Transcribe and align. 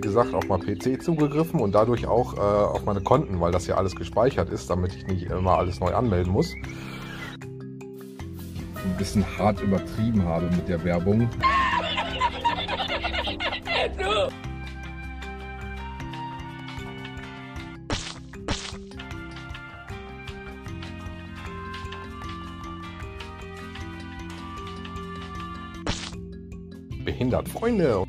gesagt, 0.00 0.34
auf 0.34 0.48
mein 0.48 0.60
PC 0.60 1.02
zugegriffen 1.02 1.60
und 1.60 1.74
dadurch 1.74 2.06
auch 2.06 2.34
äh, 2.34 2.40
auf 2.40 2.84
meine 2.84 3.00
Konten, 3.00 3.40
weil 3.40 3.52
das 3.52 3.66
ja 3.66 3.76
alles 3.76 3.94
gespeichert 3.96 4.50
ist, 4.50 4.68
damit 4.70 4.94
ich 4.94 5.06
nicht 5.06 5.24
immer 5.24 5.58
alles 5.58 5.80
neu 5.80 5.94
anmelden 5.94 6.32
muss. 6.32 6.54
Ein 7.40 8.96
bisschen 8.98 9.24
hart 9.38 9.60
übertrieben 9.60 10.24
habe 10.24 10.46
mit 10.46 10.68
der 10.68 10.82
Werbung. 10.84 11.28
Behindert, 27.04 27.48
Freunde! 27.48 28.04